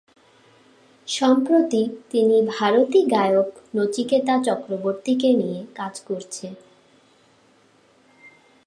সম্প্রতি 1.07 1.81
তিনি 2.11 2.37
ভারতী 2.47 3.01
গায়ক 3.11 3.49
নচিকেতা 3.75 4.35
চক্রবর্তী 4.43 5.13
কে 5.15 5.31
নিয়ে 5.33 5.59
কাজ 5.75 5.93
করছে। 5.99 6.45